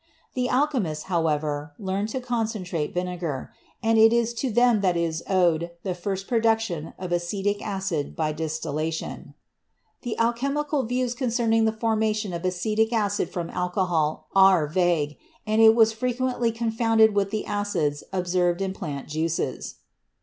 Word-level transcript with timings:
The 0.33 0.49
alchemists, 0.49 1.03
however, 1.13 1.73
learned 1.77 2.09
to 2.09 2.19
concentrate 2.21 2.91
vinegar, 2.91 3.53
and 3.83 3.99
it 3.99 4.11
is 4.11 4.33
to 4.33 4.49
them 4.49 4.81
that 4.81 4.97
is 4.97 5.21
owed 5.29 5.69
the 5.83 5.93
first 5.93 6.27
production 6.27 6.93
of 6.97 7.11
acetic 7.11 7.61
acid 7.61 8.15
by 8.15 8.31
distillation. 8.31 9.35
The 10.01 10.13
60 10.13 10.15
CHEMISTRY 10.15 10.25
alchemical 10.25 10.83
views 10.87 11.13
concerning 11.13 11.65
the 11.65 11.71
formation 11.71 12.33
of 12.33 12.43
acetic 12.43 12.91
acid 12.91 13.29
from 13.29 13.51
alcohol 13.51 14.25
are 14.35 14.65
vague 14.65 15.19
and 15.45 15.61
it 15.61 15.75
was 15.75 15.93
frequently 15.93 16.51
confounded 16.51 17.13
with 17.13 17.29
the 17.29 17.45
acids 17.45 18.03
observed 18.11 18.59
in 18.63 18.73
plant 18.73 19.07
juices. 19.07 19.75